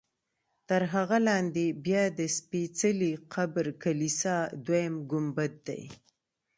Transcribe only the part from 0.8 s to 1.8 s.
هغه لاندې